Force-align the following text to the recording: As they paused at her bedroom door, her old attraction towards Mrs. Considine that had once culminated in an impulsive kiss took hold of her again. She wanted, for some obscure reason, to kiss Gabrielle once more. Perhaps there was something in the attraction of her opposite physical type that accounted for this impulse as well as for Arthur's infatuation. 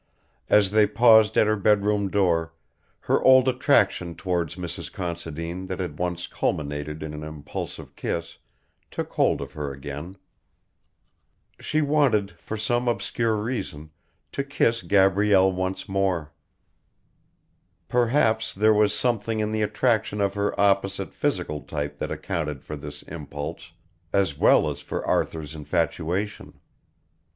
As 0.49 0.71
they 0.71 0.87
paused 0.87 1.37
at 1.37 1.45
her 1.45 1.55
bedroom 1.55 2.09
door, 2.09 2.55
her 3.01 3.21
old 3.23 3.47
attraction 3.47 4.15
towards 4.15 4.55
Mrs. 4.55 4.91
Considine 4.91 5.67
that 5.67 5.79
had 5.79 5.99
once 5.99 6.25
culminated 6.25 7.03
in 7.03 7.13
an 7.13 7.21
impulsive 7.21 7.95
kiss 7.95 8.39
took 8.89 9.11
hold 9.11 9.41
of 9.41 9.53
her 9.53 9.71
again. 9.71 10.17
She 11.59 11.83
wanted, 11.83 12.31
for 12.31 12.57
some 12.57 12.87
obscure 12.87 13.35
reason, 13.35 13.91
to 14.31 14.43
kiss 14.43 14.81
Gabrielle 14.81 15.51
once 15.51 15.87
more. 15.87 16.33
Perhaps 17.87 18.55
there 18.55 18.73
was 18.73 18.95
something 18.95 19.39
in 19.39 19.51
the 19.51 19.61
attraction 19.61 20.19
of 20.19 20.33
her 20.33 20.59
opposite 20.59 21.13
physical 21.13 21.61
type 21.61 21.99
that 21.99 22.09
accounted 22.09 22.63
for 22.63 22.75
this 22.75 23.03
impulse 23.03 23.71
as 24.11 24.35
well 24.35 24.67
as 24.67 24.81
for 24.81 25.05
Arthur's 25.05 25.53
infatuation. 25.53 26.59